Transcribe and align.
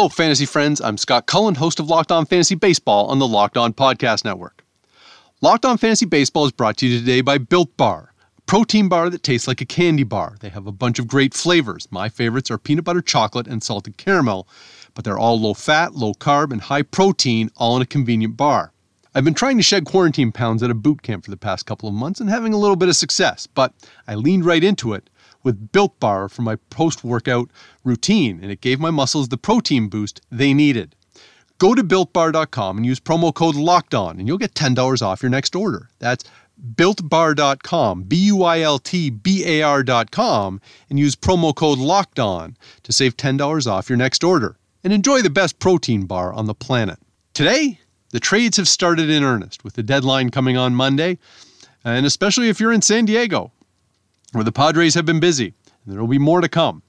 Hello, 0.00 0.08
fantasy 0.08 0.46
friends. 0.46 0.80
I'm 0.80 0.96
Scott 0.96 1.26
Cullen, 1.26 1.56
host 1.56 1.78
of 1.78 1.90
Locked 1.90 2.10
On 2.10 2.24
Fantasy 2.24 2.54
Baseball 2.54 3.08
on 3.08 3.18
the 3.18 3.28
Locked 3.28 3.58
On 3.58 3.74
Podcast 3.74 4.24
Network. 4.24 4.64
Locked 5.42 5.66
On 5.66 5.76
Fantasy 5.76 6.06
Baseball 6.06 6.46
is 6.46 6.52
brought 6.52 6.78
to 6.78 6.86
you 6.86 6.98
today 6.98 7.20
by 7.20 7.36
Built 7.36 7.76
Bar, 7.76 8.14
a 8.38 8.40
protein 8.46 8.88
bar 8.88 9.10
that 9.10 9.22
tastes 9.22 9.46
like 9.46 9.60
a 9.60 9.66
candy 9.66 10.04
bar. 10.04 10.36
They 10.40 10.48
have 10.48 10.66
a 10.66 10.72
bunch 10.72 10.98
of 10.98 11.06
great 11.06 11.34
flavors. 11.34 11.86
My 11.90 12.08
favorites 12.08 12.50
are 12.50 12.56
peanut 12.56 12.84
butter 12.84 13.02
chocolate 13.02 13.46
and 13.46 13.62
salted 13.62 13.98
caramel, 13.98 14.48
but 14.94 15.04
they're 15.04 15.18
all 15.18 15.38
low 15.38 15.52
fat, 15.52 15.94
low 15.94 16.14
carb, 16.14 16.50
and 16.50 16.62
high 16.62 16.80
protein, 16.80 17.50
all 17.58 17.76
in 17.76 17.82
a 17.82 17.86
convenient 17.86 18.38
bar. 18.38 18.72
I've 19.14 19.24
been 19.24 19.34
trying 19.34 19.58
to 19.58 19.62
shed 19.62 19.84
quarantine 19.84 20.32
pounds 20.32 20.62
at 20.62 20.70
a 20.70 20.74
boot 20.74 21.02
camp 21.02 21.26
for 21.26 21.30
the 21.30 21.36
past 21.36 21.66
couple 21.66 21.90
of 21.90 21.94
months 21.94 22.20
and 22.20 22.30
having 22.30 22.54
a 22.54 22.58
little 22.58 22.74
bit 22.74 22.88
of 22.88 22.96
success, 22.96 23.46
but 23.46 23.74
I 24.08 24.14
leaned 24.14 24.46
right 24.46 24.64
into 24.64 24.94
it 24.94 25.10
with 25.42 25.72
Built 25.72 25.98
Bar 26.00 26.28
for 26.28 26.42
my 26.42 26.56
post 26.70 27.04
workout 27.04 27.50
routine, 27.84 28.40
and 28.42 28.50
it 28.50 28.60
gave 28.60 28.80
my 28.80 28.90
muscles 28.90 29.28
the 29.28 29.36
protein 29.36 29.88
boost 29.88 30.20
they 30.30 30.54
needed. 30.54 30.94
Go 31.58 31.74
to 31.74 31.84
builtbar.com 31.84 32.78
and 32.78 32.86
use 32.86 33.00
promo 33.00 33.34
code 33.34 33.54
locked 33.54 33.94
on, 33.94 34.18
and 34.18 34.26
you'll 34.26 34.38
get 34.38 34.54
$10 34.54 35.02
off 35.02 35.22
your 35.22 35.30
next 35.30 35.54
order. 35.54 35.90
That's 35.98 36.24
builtbar.com, 36.74 38.04
B 38.04 38.16
U 38.16 38.42
I 38.42 38.60
L 38.60 38.78
T 38.78 39.10
B 39.10 39.44
A 39.46 39.62
R.com, 39.62 40.60
and 40.88 40.98
use 40.98 41.16
promo 41.16 41.54
code 41.54 41.78
locked 41.78 42.18
on 42.18 42.56
to 42.82 42.92
save 42.92 43.16
$10 43.16 43.70
off 43.70 43.88
your 43.88 43.98
next 43.98 44.24
order 44.24 44.56
and 44.82 44.92
enjoy 44.92 45.20
the 45.20 45.30
best 45.30 45.58
protein 45.58 46.06
bar 46.06 46.32
on 46.32 46.46
the 46.46 46.54
planet. 46.54 46.98
Today, 47.34 47.78
the 48.10 48.20
trades 48.20 48.56
have 48.56 48.68
started 48.68 49.10
in 49.10 49.22
earnest 49.22 49.62
with 49.62 49.74
the 49.74 49.82
deadline 49.82 50.30
coming 50.30 50.56
on 50.56 50.74
Monday, 50.74 51.18
and 51.84 52.06
especially 52.06 52.48
if 52.48 52.58
you're 52.58 52.72
in 52.72 52.82
San 52.82 53.04
Diego 53.04 53.52
where 54.32 54.44
the 54.44 54.52
Padres 54.52 54.94
have 54.94 55.06
been 55.06 55.20
busy, 55.20 55.54
and 55.84 55.94
there 55.94 56.00
will 56.00 56.08
be 56.08 56.18
more 56.18 56.40
to 56.40 56.48
come. 56.48 56.82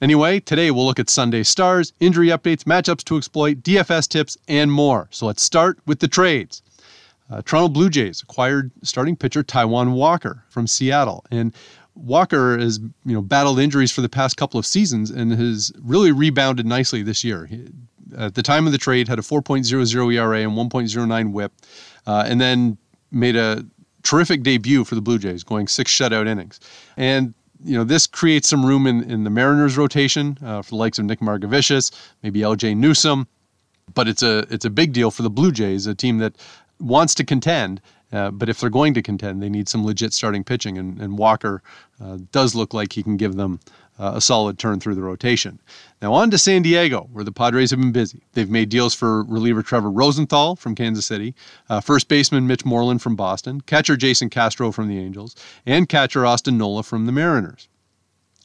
Anyway, 0.00 0.40
today 0.40 0.70
we'll 0.70 0.84
look 0.84 0.98
at 0.98 1.08
Sunday 1.08 1.42
stars, 1.42 1.92
injury 2.00 2.28
updates, 2.28 2.64
matchups 2.64 3.04
to 3.04 3.16
exploit, 3.16 3.62
DFS 3.62 4.08
tips, 4.08 4.36
and 4.48 4.70
more. 4.70 5.08
So 5.10 5.26
let's 5.26 5.42
start 5.42 5.78
with 5.86 6.00
the 6.00 6.08
trades. 6.08 6.62
Uh, 7.30 7.40
Toronto 7.42 7.68
Blue 7.68 7.88
Jays 7.88 8.22
acquired 8.22 8.70
starting 8.82 9.16
pitcher 9.16 9.42
Taijuan 9.42 9.92
Walker 9.92 10.44
from 10.48 10.66
Seattle, 10.66 11.24
and 11.30 11.54
Walker 11.94 12.58
has 12.58 12.80
you 13.06 13.14
know 13.14 13.22
battled 13.22 13.58
injuries 13.58 13.90
for 13.90 14.02
the 14.02 14.08
past 14.08 14.36
couple 14.36 14.58
of 14.58 14.66
seasons 14.66 15.10
and 15.10 15.32
has 15.32 15.72
really 15.82 16.12
rebounded 16.12 16.66
nicely 16.66 17.02
this 17.02 17.24
year. 17.24 17.46
He, 17.46 17.68
at 18.18 18.34
the 18.34 18.42
time 18.42 18.66
of 18.66 18.72
the 18.72 18.78
trade, 18.78 19.08
had 19.08 19.18
a 19.18 19.22
4.00 19.22 20.14
ERA 20.14 20.40
and 20.40 20.52
1.09 20.52 21.32
WHIP, 21.32 21.52
uh, 22.06 22.24
and 22.26 22.40
then 22.40 22.76
made 23.10 23.36
a 23.36 23.64
terrific 24.04 24.42
debut 24.42 24.84
for 24.84 24.94
the 24.94 25.02
Blue 25.02 25.18
Jays, 25.18 25.42
going 25.42 25.66
six 25.66 25.90
shutout 25.90 26.28
innings. 26.28 26.60
And 26.96 27.34
you 27.64 27.76
know, 27.76 27.84
this 27.84 28.06
creates 28.06 28.48
some 28.48 28.64
room 28.64 28.86
in, 28.86 29.02
in 29.10 29.24
the 29.24 29.30
Mariners 29.30 29.76
rotation 29.76 30.38
uh, 30.44 30.62
for 30.62 30.70
the 30.70 30.76
likes 30.76 30.98
of 30.98 31.06
Nick 31.06 31.20
Margevicius, 31.20 31.90
maybe 32.22 32.40
LJ 32.40 32.76
Newsome. 32.76 33.26
But 33.94 34.08
it's 34.08 34.22
a 34.22 34.46
it's 34.50 34.64
a 34.64 34.70
big 34.70 34.92
deal 34.92 35.10
for 35.10 35.22
the 35.22 35.30
Blue 35.30 35.52
Jays, 35.52 35.86
a 35.86 35.94
team 35.94 36.18
that 36.18 36.36
wants 36.80 37.14
to 37.16 37.24
contend. 37.24 37.80
Uh, 38.12 38.30
but 38.30 38.48
if 38.48 38.60
they're 38.60 38.70
going 38.70 38.94
to 38.94 39.02
contend, 39.02 39.42
they 39.42 39.48
need 39.48 39.68
some 39.68 39.84
legit 39.84 40.12
starting 40.12 40.44
pitching, 40.44 40.78
and, 40.78 41.00
and 41.00 41.18
Walker 41.18 41.62
uh, 42.00 42.18
does 42.30 42.54
look 42.54 42.72
like 42.72 42.92
he 42.92 43.02
can 43.02 43.16
give 43.16 43.34
them 43.34 43.58
uh, 43.98 44.12
a 44.14 44.20
solid 44.20 44.58
turn 44.58 44.80
through 44.80 44.94
the 44.94 45.02
rotation. 45.02 45.60
Now, 46.02 46.12
on 46.12 46.30
to 46.30 46.38
San 46.38 46.62
Diego, 46.62 47.08
where 47.12 47.24
the 47.24 47.32
Padres 47.32 47.70
have 47.70 47.80
been 47.80 47.92
busy. 47.92 48.22
They've 48.32 48.50
made 48.50 48.68
deals 48.68 48.94
for 48.94 49.24
reliever 49.24 49.62
Trevor 49.62 49.90
Rosenthal 49.90 50.56
from 50.56 50.74
Kansas 50.74 51.06
City, 51.06 51.34
uh, 51.68 51.80
first 51.80 52.08
baseman 52.08 52.46
Mitch 52.46 52.64
Moreland 52.64 53.02
from 53.02 53.16
Boston, 53.16 53.60
catcher 53.60 53.96
Jason 53.96 54.30
Castro 54.30 54.72
from 54.72 54.88
the 54.88 54.98
Angels, 54.98 55.36
and 55.64 55.88
catcher 55.88 56.26
Austin 56.26 56.58
Nola 56.58 56.82
from 56.82 57.06
the 57.06 57.12
Mariners. 57.12 57.68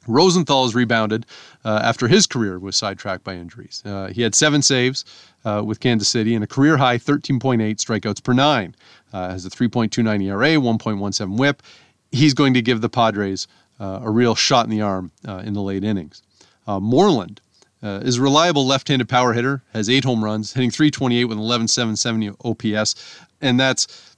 Rosenthal 0.08 0.64
has 0.64 0.76
rebounded 0.76 1.26
uh, 1.64 1.82
after 1.84 2.08
his 2.08 2.26
career 2.26 2.58
was 2.60 2.76
sidetracked 2.76 3.24
by 3.24 3.36
injuries. 3.36 3.84
Uh, 3.86 4.08
he 4.08 4.22
had 4.22 4.34
seven 4.34 4.62
saves 4.62 5.06
uh, 5.46 5.62
with 5.66 5.80
Kansas 5.80 6.10
City 6.10 6.36
and 6.36 6.44
a 6.44 6.48
career 6.48 6.78
high 6.78 6.98
13.8 6.98 7.60
strikeouts 7.76 8.24
per 8.24 8.34
nine. 8.34 8.76
Uh, 9.14 9.30
has 9.30 9.46
a 9.46 9.50
3.29 9.50 10.24
ERA, 10.24 10.50
1.17 10.50 11.38
WHIP. 11.38 11.64
He's 12.12 12.34
going 12.34 12.54
to 12.56 12.62
give 12.62 12.82
the 12.82 12.90
Padres 12.90 13.48
a 13.80 14.10
real 14.10 14.36
shot 14.36 14.66
in 14.66 14.72
the 14.72 14.82
arm 14.82 15.12
uh, 15.28 15.38
in 15.46 15.54
the 15.54 15.62
late 15.62 15.84
innings. 15.84 16.22
Uh, 16.68 16.80
Moreland 16.80 17.42
is 17.82 18.18
a 18.18 18.22
reliable 18.22 18.66
left-handed 18.68 19.08
power 19.08 19.34
hitter, 19.34 19.64
has 19.74 19.90
eight 19.90 20.04
home 20.04 20.24
runs, 20.24 20.54
hitting 20.54 20.72
328 20.72 21.26
with 21.26 21.38
an 21.38 21.44
11.770 21.44 22.36
OPS, 22.44 22.96
and 23.42 23.60
that's 23.60 24.09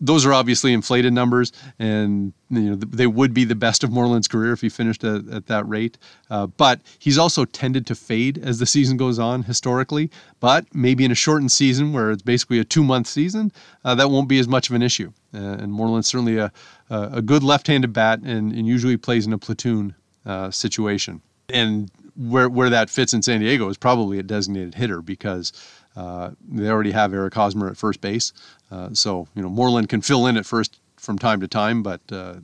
those 0.00 0.26
are 0.26 0.32
obviously 0.32 0.72
inflated 0.72 1.12
numbers, 1.12 1.52
and 1.78 2.32
you 2.50 2.70
know 2.70 2.76
they 2.76 3.06
would 3.06 3.32
be 3.32 3.44
the 3.44 3.54
best 3.54 3.82
of 3.82 3.90
Moreland's 3.90 4.28
career 4.28 4.52
if 4.52 4.60
he 4.60 4.68
finished 4.68 5.04
at, 5.04 5.26
at 5.28 5.46
that 5.46 5.66
rate. 5.68 5.96
Uh, 6.30 6.46
but 6.46 6.80
he's 6.98 7.18
also 7.18 7.44
tended 7.44 7.86
to 7.86 7.94
fade 7.94 8.38
as 8.38 8.58
the 8.58 8.66
season 8.66 8.96
goes 8.96 9.18
on 9.18 9.42
historically. 9.42 10.10
But 10.40 10.66
maybe 10.74 11.04
in 11.04 11.10
a 11.10 11.14
shortened 11.14 11.52
season 11.52 11.92
where 11.92 12.10
it's 12.10 12.22
basically 12.22 12.58
a 12.58 12.64
two-month 12.64 13.06
season, 13.06 13.52
uh, 13.84 13.94
that 13.94 14.10
won't 14.10 14.28
be 14.28 14.38
as 14.38 14.48
much 14.48 14.68
of 14.68 14.76
an 14.76 14.82
issue. 14.82 15.12
Uh, 15.32 15.38
and 15.38 15.72
Moreland's 15.72 16.08
certainly 16.08 16.38
a, 16.38 16.52
a 16.90 17.22
good 17.22 17.42
left-handed 17.42 17.92
bat, 17.92 18.20
and, 18.20 18.52
and 18.52 18.66
usually 18.66 18.96
plays 18.96 19.26
in 19.26 19.32
a 19.32 19.38
platoon 19.38 19.94
uh, 20.24 20.50
situation. 20.50 21.22
And 21.48 21.90
where 22.16 22.48
where 22.48 22.70
that 22.70 22.90
fits 22.90 23.12
in 23.12 23.22
San 23.22 23.40
Diego 23.40 23.68
is 23.68 23.76
probably 23.76 24.18
a 24.18 24.22
designated 24.22 24.74
hitter 24.74 25.02
because 25.02 25.52
uh, 25.96 26.30
they 26.48 26.68
already 26.68 26.90
have 26.90 27.12
Eric 27.14 27.34
Hosmer 27.34 27.68
at 27.68 27.76
first 27.76 28.00
base, 28.00 28.32
uh, 28.70 28.90
so 28.92 29.26
you 29.34 29.42
know 29.42 29.48
Moreland 29.48 29.88
can 29.88 30.00
fill 30.00 30.26
in 30.26 30.36
at 30.36 30.46
first 30.46 30.80
from 30.96 31.18
time 31.18 31.40
to 31.40 31.48
time, 31.48 31.82
but 31.82 32.00
uh, 32.12 32.34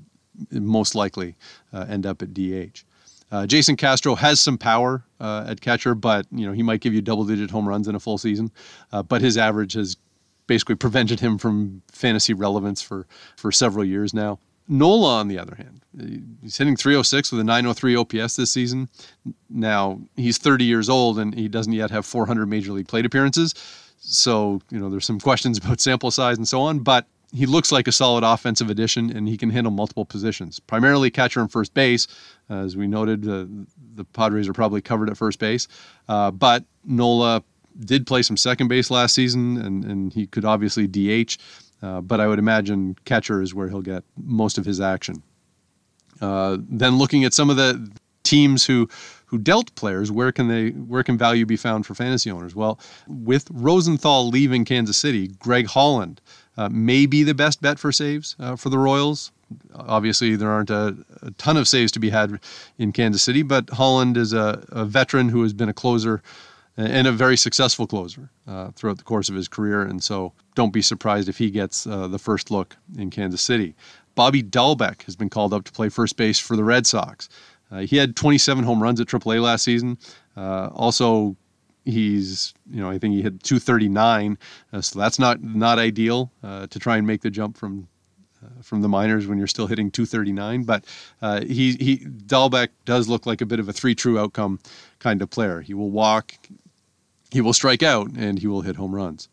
most 0.50 0.94
likely 0.94 1.36
uh, 1.72 1.86
end 1.88 2.06
up 2.06 2.22
at 2.22 2.34
DH. 2.34 2.84
Jason 3.46 3.76
Castro 3.76 4.14
has 4.14 4.40
some 4.40 4.58
power 4.58 5.04
at 5.18 5.60
catcher, 5.62 5.94
but 5.94 6.26
you 6.30 6.46
know 6.46 6.52
he 6.52 6.62
might 6.62 6.80
give 6.80 6.92
you 6.92 7.00
double-digit 7.00 7.50
home 7.50 7.66
runs 7.66 7.88
in 7.88 7.94
a 7.94 8.00
full 8.00 8.18
season, 8.18 8.50
but 9.08 9.22
his 9.22 9.38
average 9.38 9.72
has 9.72 9.96
basically 10.46 10.74
prevented 10.74 11.20
him 11.20 11.38
from 11.38 11.82
fantasy 11.90 12.34
relevance 12.34 12.82
for 12.82 13.06
for 13.36 13.50
several 13.50 13.84
years 13.84 14.12
now. 14.12 14.38
Nola, 14.68 15.18
on 15.18 15.28
the 15.28 15.38
other 15.38 15.54
hand, 15.54 15.82
he's 16.40 16.56
hitting 16.56 16.76
306 16.76 17.32
with 17.32 17.40
a 17.40 17.44
903 17.44 17.96
OPS 17.96 18.36
this 18.36 18.52
season. 18.52 18.88
Now, 19.50 20.00
he's 20.16 20.38
30 20.38 20.64
years 20.64 20.88
old 20.88 21.18
and 21.18 21.34
he 21.34 21.48
doesn't 21.48 21.72
yet 21.72 21.90
have 21.90 22.06
400 22.06 22.46
major 22.46 22.72
league 22.72 22.88
plate 22.88 23.04
appearances. 23.04 23.54
So, 23.98 24.60
you 24.70 24.78
know, 24.78 24.88
there's 24.88 25.06
some 25.06 25.20
questions 25.20 25.58
about 25.64 25.80
sample 25.80 26.10
size 26.10 26.36
and 26.36 26.48
so 26.48 26.60
on, 26.60 26.80
but 26.80 27.06
he 27.34 27.46
looks 27.46 27.72
like 27.72 27.88
a 27.88 27.92
solid 27.92 28.24
offensive 28.24 28.68
addition 28.68 29.14
and 29.14 29.26
he 29.26 29.36
can 29.38 29.50
handle 29.50 29.72
multiple 29.72 30.04
positions, 30.04 30.60
primarily 30.60 31.10
catcher 31.10 31.40
and 31.40 31.50
first 31.50 31.72
base. 31.72 32.06
As 32.50 32.76
we 32.76 32.86
noted, 32.86 33.26
uh, 33.26 33.46
the 33.94 34.04
Padres 34.04 34.48
are 34.48 34.52
probably 34.52 34.82
covered 34.82 35.08
at 35.08 35.16
first 35.16 35.38
base. 35.38 35.66
Uh, 36.08 36.30
but 36.30 36.64
Nola 36.84 37.42
did 37.80 38.06
play 38.06 38.22
some 38.22 38.36
second 38.36 38.68
base 38.68 38.90
last 38.90 39.14
season 39.14 39.56
and, 39.56 39.84
and 39.84 40.12
he 40.12 40.26
could 40.26 40.44
obviously 40.44 40.86
DH. 40.86 41.38
Uh, 41.82 42.00
but 42.00 42.20
I 42.20 42.26
would 42.26 42.38
imagine 42.38 42.96
catcher 43.04 43.42
is 43.42 43.54
where 43.54 43.68
he'll 43.68 43.82
get 43.82 44.04
most 44.16 44.56
of 44.56 44.64
his 44.64 44.80
action. 44.80 45.22
Uh, 46.20 46.58
then 46.60 46.96
looking 46.98 47.24
at 47.24 47.34
some 47.34 47.50
of 47.50 47.56
the 47.56 47.90
teams 48.22 48.64
who 48.64 48.88
who 49.26 49.38
dealt 49.38 49.74
players, 49.76 50.12
where 50.12 50.30
can 50.30 50.48
they 50.48 50.70
where 50.70 51.02
can 51.02 51.18
value 51.18 51.46
be 51.46 51.56
found 51.56 51.86
for 51.86 51.94
fantasy 51.94 52.30
owners? 52.30 52.54
Well, 52.54 52.78
with 53.08 53.48
Rosenthal 53.50 54.28
leaving 54.28 54.64
Kansas 54.64 54.96
City, 54.96 55.28
Greg 55.28 55.66
Holland 55.66 56.20
uh, 56.56 56.68
may 56.68 57.06
be 57.06 57.22
the 57.22 57.34
best 57.34 57.62
bet 57.62 57.78
for 57.78 57.92
saves 57.92 58.36
uh, 58.38 58.56
for 58.56 58.68
the 58.68 58.78
Royals. 58.78 59.32
Obviously, 59.74 60.36
there 60.36 60.50
aren't 60.50 60.70
a, 60.70 60.96
a, 61.20 61.30
ton 61.32 61.58
of 61.58 61.68
saves 61.68 61.92
to 61.92 61.98
be 61.98 62.08
had 62.08 62.40
in 62.78 62.90
Kansas 62.92 63.22
City, 63.22 63.42
but 63.42 63.68
Holland 63.70 64.16
is 64.16 64.32
a, 64.32 64.64
a 64.70 64.86
veteran 64.86 65.28
who 65.28 65.42
has 65.42 65.52
been 65.52 65.68
a 65.68 65.74
closer 65.74 66.22
and 66.76 67.06
a 67.06 67.12
very 67.12 67.36
successful 67.36 67.86
closer 67.86 68.30
uh, 68.46 68.70
throughout 68.70 68.98
the 68.98 69.04
course 69.04 69.28
of 69.28 69.34
his 69.34 69.48
career. 69.48 69.82
And 69.82 70.02
so 70.02 70.32
don't 70.54 70.72
be 70.72 70.82
surprised 70.82 71.28
if 71.28 71.38
he 71.38 71.50
gets 71.50 71.86
uh, 71.86 72.08
the 72.08 72.18
first 72.18 72.50
look 72.50 72.76
in 72.96 73.10
Kansas 73.10 73.42
City. 73.42 73.74
Bobby 74.14 74.42
Dalbec 74.42 75.02
has 75.02 75.16
been 75.16 75.30
called 75.30 75.54
up 75.54 75.64
to 75.64 75.72
play 75.72 75.88
first 75.88 76.16
base 76.16 76.38
for 76.38 76.56
the 76.56 76.64
Red 76.64 76.86
Sox. 76.86 77.28
Uh, 77.70 77.80
he 77.80 77.96
had 77.96 78.16
27 78.16 78.64
home 78.64 78.82
runs 78.82 79.00
at 79.00 79.06
AAA 79.06 79.42
last 79.42 79.64
season. 79.64 79.98
Uh, 80.36 80.68
also, 80.74 81.36
he's 81.84 82.54
you 82.70 82.80
know 82.80 82.90
I 82.90 82.98
think 82.98 83.14
he 83.14 83.22
hit 83.22 83.42
239, 83.42 84.38
uh, 84.72 84.80
so 84.80 84.98
that's 84.98 85.18
not 85.18 85.42
not 85.42 85.78
ideal 85.78 86.30
uh, 86.42 86.66
to 86.66 86.78
try 86.78 86.98
and 86.98 87.06
make 87.06 87.22
the 87.22 87.30
jump 87.30 87.56
from 87.56 87.88
from 88.60 88.82
the 88.82 88.88
minors 88.88 89.26
when 89.26 89.38
you're 89.38 89.46
still 89.46 89.66
hitting 89.66 89.90
239. 89.90 90.64
But 90.64 90.84
uh, 91.20 91.42
he 91.42 91.74
he 91.74 91.98
Dalbec 91.98 92.68
does 92.84 93.08
look 93.08 93.26
like 93.26 93.40
a 93.40 93.46
bit 93.46 93.60
of 93.60 93.68
a 93.68 93.72
three 93.72 93.94
true 93.94 94.18
outcome 94.18 94.58
kind 94.98 95.22
of 95.22 95.30
player. 95.30 95.60
He 95.60 95.74
will 95.74 95.90
walk, 95.90 96.34
he 97.32 97.40
will 97.40 97.54
strike 97.54 97.82
out 97.82 98.10
and 98.10 98.38
he 98.38 98.46
will 98.46 98.60
hit 98.60 98.76
home 98.76 98.94
runs. 98.94 99.28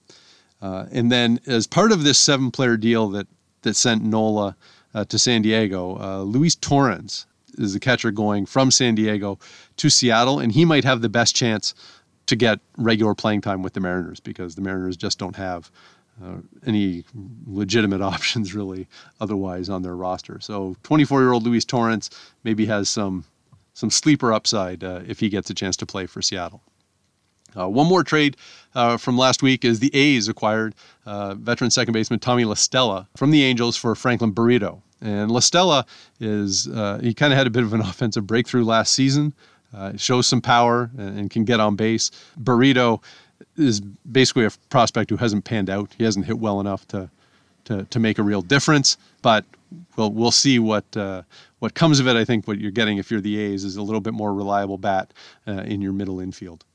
Uh, 0.61 0.85
and 0.91 1.11
then, 1.11 1.39
as 1.45 1.67
part 1.67 1.91
of 1.91 2.03
this 2.03 2.17
seven 2.17 2.49
player 2.49 2.77
deal 2.77 3.09
that, 3.09 3.27
that 3.61 3.75
sent 3.75 4.03
Nola 4.03 4.55
uh, 4.93 5.05
to 5.05 5.19
San 5.19 5.41
Diego, 5.41 5.97
uh, 5.99 6.21
Luis 6.23 6.55
Torrens 6.55 7.25
is 7.57 7.73
the 7.73 7.79
catcher 7.79 8.11
going 8.11 8.45
from 8.45 8.71
San 8.71 8.95
Diego 8.95 9.37
to 9.77 9.89
Seattle, 9.89 10.39
and 10.39 10.51
he 10.51 10.65
might 10.65 10.83
have 10.83 11.01
the 11.01 11.09
best 11.09 11.35
chance 11.35 11.73
to 12.25 12.35
get 12.35 12.59
regular 12.77 13.15
playing 13.15 13.41
time 13.41 13.63
with 13.63 13.73
the 13.73 13.79
Mariners 13.79 14.19
because 14.19 14.55
the 14.55 14.61
Mariners 14.61 14.95
just 14.95 15.17
don't 15.17 15.35
have 15.35 15.71
uh, 16.23 16.37
any 16.65 17.03
legitimate 17.47 18.01
options 18.13 18.53
really 18.53 18.87
otherwise 19.19 19.69
on 19.69 19.81
their 19.81 19.95
roster. 19.95 20.39
So 20.39 20.75
24 20.83 21.21
year 21.21 21.31
old 21.33 21.43
Luis 21.43 21.65
Torrens 21.65 22.09
maybe 22.43 22.65
has 22.65 22.87
some 22.87 23.25
some 23.73 23.89
sleeper 23.89 24.33
upside 24.33 24.83
uh, 24.83 25.01
if 25.07 25.21
he 25.21 25.29
gets 25.29 25.49
a 25.49 25.53
chance 25.53 25.77
to 25.77 25.85
play 25.85 26.05
for 26.05 26.21
Seattle. 26.21 26.61
Uh, 27.57 27.67
one 27.67 27.87
more 27.87 28.03
trade 28.03 28.37
uh, 28.75 28.97
from 28.97 29.17
last 29.17 29.41
week 29.41 29.65
is 29.65 29.79
the 29.79 29.93
A's 29.95 30.27
acquired 30.27 30.75
uh, 31.05 31.35
veteran 31.35 31.71
second 31.71 31.93
baseman 31.93 32.19
Tommy 32.19 32.45
La 32.45 32.53
Stella 32.53 33.07
from 33.15 33.31
the 33.31 33.43
Angels 33.43 33.75
for 33.75 33.95
Franklin 33.95 34.31
Barreto. 34.31 34.81
And 35.01 35.31
La 35.31 35.39
Stella 35.39 35.85
is, 36.19 36.67
uh, 36.67 36.99
he 37.01 37.13
kind 37.13 37.31
of 37.31 37.37
had 37.37 37.47
a 37.47 37.49
bit 37.49 37.63
of 37.63 37.73
an 37.73 37.81
offensive 37.81 38.27
breakthrough 38.27 38.63
last 38.63 38.93
season, 38.93 39.33
uh, 39.73 39.95
shows 39.97 40.27
some 40.27 40.41
power 40.41 40.91
and, 40.97 41.19
and, 41.19 41.29
can 41.29 41.45
get 41.45 41.59
on 41.59 41.75
base. 41.75 42.11
Barreto 42.37 43.01
is 43.55 43.81
basically 43.81 44.45
a 44.45 44.51
prospect 44.69 45.09
who 45.09 45.17
hasn't 45.17 45.45
panned 45.45 45.69
out. 45.69 45.93
He 45.97 46.03
hasn't 46.03 46.25
hit 46.25 46.39
well 46.39 46.59
enough 46.59 46.87
to, 46.89 47.09
to, 47.65 47.85
to 47.85 47.99
make 47.99 48.17
a 48.17 48.23
real 48.23 48.41
difference, 48.41 48.97
but 49.21 49.45
we'll, 49.95 50.11
we'll 50.11 50.31
see 50.31 50.59
what, 50.59 50.97
uh, 50.97 51.21
what 51.59 51.75
comes 51.75 51.99
of 51.99 52.07
it. 52.07 52.15
I 52.15 52.25
think 52.25 52.47
what 52.47 52.59
you're 52.59 52.71
getting 52.71 52.97
if 52.97 53.11
you're 53.11 53.21
the 53.21 53.39
A's 53.39 53.63
is 53.63 53.77
a 53.77 53.81
little 53.81 54.01
bit 54.01 54.13
more 54.13 54.33
reliable 54.33 54.77
bat 54.77 55.13
in 55.45 55.81
your 55.81 55.93
middle 55.93 56.19
infield. 56.19 56.65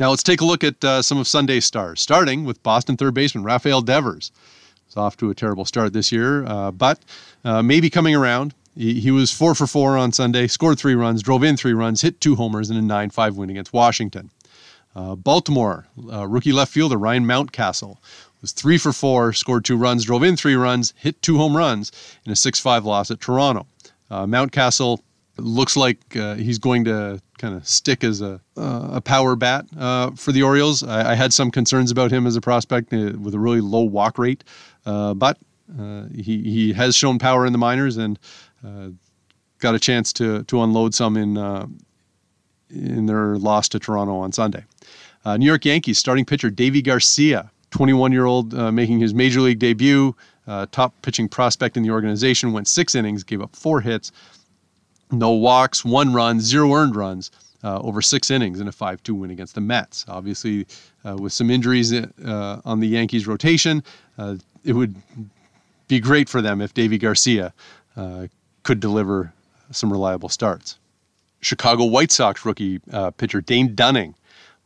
Now 0.00 0.10
let's 0.10 0.22
take 0.22 0.40
a 0.40 0.44
look 0.44 0.64
at 0.64 0.82
uh, 0.84 1.02
some 1.02 1.18
of 1.18 1.28
Sunday's 1.28 1.64
stars, 1.64 2.00
starting 2.00 2.44
with 2.44 2.62
Boston 2.62 2.96
third 2.96 3.14
baseman 3.14 3.44
Rafael 3.44 3.80
Devers. 3.80 4.32
He's 4.86 4.96
off 4.96 5.16
to 5.18 5.30
a 5.30 5.34
terrible 5.34 5.64
start 5.64 5.92
this 5.92 6.10
year, 6.10 6.44
uh, 6.44 6.70
but 6.72 6.98
uh, 7.44 7.62
maybe 7.62 7.90
coming 7.90 8.14
around. 8.14 8.54
He, 8.76 8.98
he, 8.98 9.12
was 9.12 9.30
four 9.30 9.54
for 9.54 9.68
four 9.68 9.96
on 9.96 10.10
Sunday, 10.10 10.48
scored 10.48 10.80
three 10.80 10.96
runs, 10.96 11.22
drove 11.22 11.44
in 11.44 11.56
three 11.56 11.74
runs, 11.74 12.02
hit 12.02 12.20
two 12.20 12.34
homers 12.34 12.70
in 12.70 12.76
a 12.76 12.82
9 12.82 13.10
5 13.10 13.36
win 13.36 13.50
against 13.50 13.72
Washington. 13.72 14.30
Uh, 14.96 15.14
Baltimore, 15.14 15.86
uh, 16.12 16.26
rookie 16.26 16.52
left 16.52 16.72
fielder 16.72 16.96
Ryan 16.96 17.24
Mountcastle 17.24 17.98
was 18.40 18.52
three 18.52 18.76
for 18.76 18.92
four, 18.92 19.32
scored 19.32 19.64
two 19.64 19.76
runs, 19.76 20.04
drove 20.04 20.22
in 20.24 20.36
three 20.36 20.54
runs, 20.54 20.92
hit 20.96 21.22
two 21.22 21.38
home 21.38 21.56
runs 21.56 21.92
in 22.26 22.32
a 22.32 22.36
6 22.36 22.58
5 22.58 22.84
loss 22.84 23.10
at 23.10 23.20
Toronto. 23.20 23.66
Uh, 24.10 24.26
Mountcastle 24.26 25.00
looks 25.36 25.76
like 25.76 26.16
uh, 26.16 26.34
he's 26.36 26.58
going 26.58 26.84
to 26.84 27.20
kind 27.38 27.54
of 27.54 27.66
stick 27.66 28.04
as 28.04 28.20
a, 28.20 28.40
uh, 28.56 28.90
a 28.92 29.00
power 29.00 29.34
bat 29.36 29.66
uh, 29.76 30.10
for 30.12 30.32
the 30.32 30.42
Orioles. 30.42 30.82
I, 30.82 31.12
I, 31.12 31.14
had 31.14 31.32
some 31.32 31.50
concerns 31.50 31.90
about 31.90 32.12
him 32.12 32.26
as 32.26 32.36
a 32.36 32.40
prospect 32.40 32.92
uh, 32.92 33.12
with 33.18 33.34
a 33.34 33.38
really 33.38 33.60
low 33.60 33.82
walk 33.82 34.18
rate, 34.18 34.44
uh, 34.86 35.14
but 35.14 35.38
uh, 35.78 36.04
he, 36.14 36.42
he 36.42 36.72
has 36.72 36.94
shown 36.94 37.18
power 37.18 37.46
in 37.46 37.52
the 37.52 37.58
minors 37.58 37.96
and 37.96 38.18
got 39.58 39.74
a 39.74 39.78
chance 39.78 40.12
to, 40.12 40.44
to 40.44 40.62
unload 40.62 40.94
some 40.94 41.16
in, 41.16 41.36
in 42.70 43.06
their 43.06 43.36
loss 43.36 43.68
to 43.70 43.78
Toronto 43.78 44.16
on 44.16 44.30
Sunday. 44.30 44.64
New 45.26 45.46
York 45.46 45.64
Yankees 45.64 45.98
starting 45.98 46.24
pitcher 46.24 46.50
Deivi 46.50 46.84
Garcia, 46.84 47.50
21 47.70 48.12
year 48.12 48.26
old, 48.26 48.52
making 48.74 49.00
his 49.00 49.14
major 49.14 49.40
league 49.40 49.58
debut. 49.58 50.14
top 50.70 50.94
pitching 51.02 51.28
prospect 51.28 51.76
in 51.76 51.82
the 51.82 51.90
organization, 51.90 52.52
went 52.52 52.68
six 52.68 52.94
innings, 52.94 53.24
gave 53.24 53.40
up 53.40 53.56
four 53.56 53.80
hits, 53.80 54.12
no 55.10 55.30
walks, 55.32 55.84
one 55.84 56.12
run, 56.12 56.40
zero 56.40 56.72
earned 56.72 56.96
runs 56.96 57.30
uh, 57.64 57.80
over 57.80 58.02
six 58.02 58.30
innings 58.30 58.60
in 58.60 58.68
a 58.68 58.72
5 58.72 59.02
2 59.02 59.14
win 59.14 59.30
against 59.30 59.54
the 59.54 59.60
Mets. 59.60 60.04
Obviously, 60.06 60.66
uh, 61.04 61.16
with 61.16 61.32
some 61.32 61.50
injuries 61.50 61.92
uh, 61.92 62.60
on 62.64 62.80
the 62.80 62.86
Yankees' 62.86 63.26
rotation, 63.26 63.82
uh, 64.18 64.36
it 64.64 64.74
would 64.74 64.94
be 65.88 65.98
great 65.98 66.28
for 66.28 66.42
them 66.42 66.60
if 66.60 66.74
Deivi 66.74 67.00
Garcia 67.00 67.52
uh, 67.96 68.26
could 68.62 68.80
deliver 68.80 69.32
some 69.70 69.90
reliable 69.90 70.28
starts. 70.28 70.78
Chicago 71.40 71.84
White 71.84 72.12
Sox 72.12 72.44
rookie 72.44 72.80
uh, 72.92 73.10
pitcher 73.10 73.40
Dane 73.40 73.74
Dunning 73.74 74.14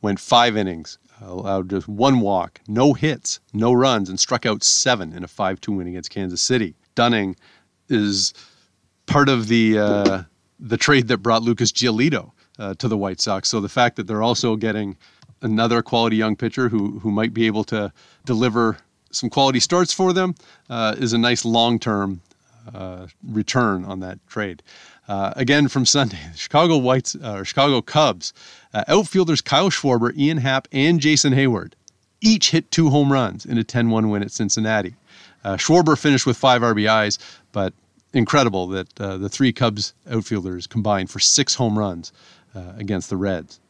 went 0.00 0.20
five 0.20 0.56
innings, 0.56 0.98
allowed 1.20 1.70
just 1.70 1.88
one 1.88 2.20
walk, 2.20 2.60
no 2.68 2.92
hits, 2.92 3.40
no 3.52 3.72
runs, 3.72 4.08
and 4.08 4.18
struck 4.18 4.46
out 4.46 4.62
seven 4.62 5.12
in 5.12 5.24
a 5.24 5.28
5 5.28 5.60
2 5.60 5.72
win 5.72 5.86
against 5.86 6.10
Kansas 6.10 6.40
City. 6.40 6.74
Dunning 6.94 7.36
is 7.88 8.34
part 9.08 9.28
of 9.28 9.48
the 9.48 9.78
uh, 9.78 10.22
the 10.60 10.76
trade 10.76 11.08
that 11.08 11.18
brought 11.18 11.42
Lucas 11.42 11.72
Giolito 11.72 12.30
uh, 12.58 12.74
to 12.74 12.86
the 12.86 12.96
White 12.96 13.20
Sox. 13.20 13.48
So 13.48 13.60
the 13.60 13.68
fact 13.68 13.96
that 13.96 14.06
they're 14.06 14.22
also 14.22 14.54
getting 14.54 14.96
another 15.42 15.82
quality 15.82 16.16
young 16.16 16.36
pitcher 16.36 16.68
who 16.68 17.00
who 17.00 17.10
might 17.10 17.34
be 17.34 17.46
able 17.46 17.64
to 17.64 17.92
deliver 18.24 18.78
some 19.10 19.30
quality 19.30 19.58
starts 19.58 19.92
for 19.92 20.12
them 20.12 20.34
uh, 20.68 20.94
is 20.98 21.12
a 21.12 21.18
nice 21.18 21.44
long 21.44 21.78
term 21.78 22.20
uh, 22.72 23.06
return 23.26 23.84
on 23.84 24.00
that 24.00 24.18
trade. 24.28 24.62
Uh, 25.08 25.32
again 25.36 25.68
from 25.68 25.86
Sunday, 25.86 26.18
Chicago 26.36 26.76
Whites 26.76 27.16
or 27.16 27.38
uh, 27.38 27.44
Chicago 27.44 27.80
Cubs 27.80 28.32
outfielders 28.86 29.40
Kyle 29.40 29.70
Schwarber, 29.70 30.16
Ian 30.16 30.36
Happ, 30.36 30.68
and 30.70 31.00
Jason 31.00 31.32
Heyward 31.32 31.72
each 32.20 32.50
hit 32.50 32.70
two 32.72 32.90
home 32.90 33.12
runs 33.12 33.46
in 33.46 33.58
a 33.58 33.62
10-1 33.62 34.10
win 34.10 34.22
at 34.22 34.32
Cincinnati. 34.32 34.94
Schwarber 35.44 35.96
finished 35.96 36.26
with 36.26 36.36
five 36.36 36.62
RBIs, 36.62 37.16
but 37.52 37.72
incredible 38.12 38.66
that 38.68 39.00
uh, 39.00 39.16
the 39.16 39.28
three 39.28 39.52
Cubs 39.52 39.94
outfielders 40.10 40.66
combined 40.66 41.10
for 41.10 41.18
six 41.18 41.54
home 41.54 41.78
runs 41.78 42.12
uh, 42.54 42.72
against 42.76 43.10
the 43.10 43.16
Reds. 43.16 43.60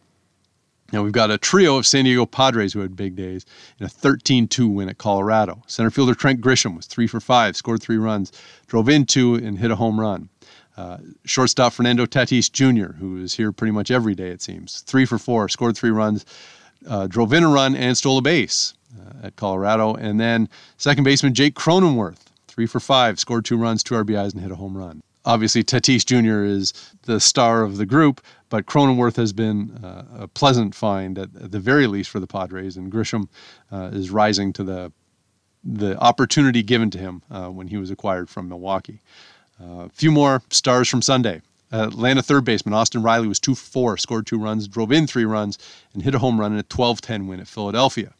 Now 0.92 1.02
we've 1.02 1.12
got 1.12 1.30
a 1.30 1.36
trio 1.36 1.76
of 1.76 1.86
San 1.86 2.04
Diego 2.04 2.24
Padres 2.24 2.72
who 2.72 2.80
had 2.80 2.96
big 2.96 3.14
days 3.14 3.44
in 3.78 3.84
a 3.84 3.88
13-2 3.90 4.72
win 4.72 4.88
at 4.88 4.96
Colorado. 4.96 5.62
Center 5.66 5.90
fielder 5.90 6.14
Trent 6.14 6.40
Grisham 6.40 6.76
was 6.76 6.86
three 6.86 7.06
for 7.06 7.20
five, 7.20 7.56
scored 7.56 7.82
three 7.82 7.98
runs, 7.98 8.32
drove 8.68 8.88
in 8.88 9.04
two, 9.04 9.34
and 9.34 9.58
hit 9.58 9.70
a 9.70 9.76
home 9.76 10.00
run. 10.00 10.30
Uh, 10.78 10.98
shortstop 11.24 11.72
Fernando 11.74 12.06
Tatis 12.06 12.50
Jr., 12.50 12.94
who 12.94 13.18
is 13.18 13.34
here 13.34 13.52
pretty 13.52 13.72
much 13.72 13.90
every 13.90 14.14
day 14.14 14.28
it 14.28 14.40
seems, 14.40 14.80
three 14.82 15.04
for 15.04 15.18
four, 15.18 15.48
scored 15.48 15.76
three 15.76 15.90
runs, 15.90 16.24
uh, 16.88 17.06
drove 17.06 17.32
in 17.32 17.42
a 17.42 17.48
run, 17.48 17.74
and 17.74 17.98
stole 17.98 18.16
a 18.16 18.22
base 18.22 18.74
uh, 18.98 19.26
at 19.26 19.36
Colorado. 19.36 19.94
And 19.94 20.18
then 20.18 20.48
second 20.78 21.04
baseman 21.04 21.34
Jake 21.34 21.54
Cronenworth 21.54 22.27
three 22.58 22.66
for 22.66 22.80
five, 22.80 23.20
scored 23.20 23.44
two 23.44 23.56
runs, 23.56 23.84
two 23.84 23.94
RBIs, 23.94 24.32
and 24.32 24.42
hit 24.42 24.50
a 24.50 24.56
home 24.56 24.76
run. 24.76 25.00
Obviously, 25.24 25.62
Tatis 25.62 26.04
Jr. 26.04 26.42
is 26.42 26.72
the 27.02 27.20
star 27.20 27.62
of 27.62 27.76
the 27.76 27.86
group, 27.86 28.20
but 28.48 28.66
Cronenworth 28.66 29.14
has 29.14 29.32
been 29.32 29.70
uh, 29.84 30.04
a 30.22 30.26
pleasant 30.26 30.74
find 30.74 31.20
at, 31.20 31.28
at, 31.40 31.52
the 31.52 31.60
very 31.60 31.86
least 31.86 32.10
for 32.10 32.18
the 32.18 32.26
Padres, 32.26 32.76
and 32.76 32.90
Grisham 32.90 33.28
uh, 33.70 33.90
is 33.92 34.10
rising 34.10 34.52
to 34.54 34.64
the 34.64 34.92
the 35.62 35.96
opportunity 35.98 36.64
given 36.64 36.90
to 36.90 36.98
him 36.98 37.22
uh, 37.30 37.46
when 37.46 37.68
he 37.68 37.76
was 37.76 37.92
acquired 37.92 38.28
from 38.28 38.48
Milwaukee. 38.48 39.02
A 39.60 39.64
uh, 39.64 39.88
few 39.92 40.10
more 40.10 40.42
stars 40.50 40.88
from 40.88 41.00
Sunday. 41.00 41.42
Atlanta 41.70 42.22
third 42.22 42.44
baseman 42.44 42.74
Austin 42.74 43.04
Riley 43.04 43.28
was 43.28 43.38
two 43.38 43.54
for 43.54 43.70
four, 43.70 43.96
scored 43.98 44.26
two 44.26 44.38
runs, 44.38 44.66
drove 44.66 44.90
in 44.90 45.06
three 45.06 45.24
runs, 45.24 45.58
and 45.94 46.02
hit 46.02 46.16
a 46.16 46.18
home 46.18 46.40
run 46.40 46.54
in 46.54 46.58
a 46.58 46.64
12-10 46.64 47.28
win 47.28 47.38
at 47.38 47.46
Philadelphia. 47.46 48.14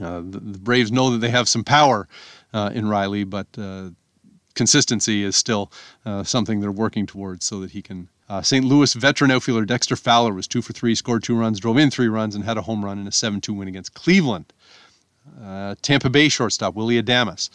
Uh, 0.00 0.20
the, 0.20 0.40
the, 0.40 0.58
Braves 0.58 0.90
know 0.90 1.10
that 1.10 1.18
they 1.18 1.28
have 1.28 1.48
some 1.48 1.62
power 1.62 2.08
in 2.52 2.88
Riley, 2.88 3.24
but 3.24 3.46
uh, 3.58 3.90
consistency 4.54 5.22
is 5.22 5.36
still 5.36 5.70
uh, 6.04 6.22
something 6.22 6.60
they're 6.60 6.72
working 6.72 7.06
towards 7.06 7.44
so 7.44 7.60
that 7.60 7.70
he 7.72 7.82
can. 7.82 8.08
Uh, 8.28 8.42
St. 8.42 8.64
Louis 8.64 8.94
veteran 8.94 9.30
outfielder 9.32 9.64
Dexter 9.64 9.96
Fowler 9.96 10.32
was 10.32 10.46
two 10.46 10.62
for 10.62 10.72
three, 10.72 10.94
scored 10.94 11.24
two 11.24 11.36
runs, 11.36 11.58
drove 11.58 11.76
in 11.76 11.90
three 11.90 12.06
runs, 12.08 12.34
and 12.36 12.44
had 12.44 12.56
a 12.56 12.62
home 12.62 12.84
run 12.84 12.98
in 12.98 13.06
a 13.08 13.12
7 13.12 13.40
2 13.40 13.52
win 13.52 13.66
against 13.66 13.94
Cleveland. 13.94 14.52
Uh, 15.42 15.74
Tampa 15.82 16.08
Bay 16.08 16.28
shortstop 16.28 16.74
Willy 16.74 17.00
Adames, 17.00 17.50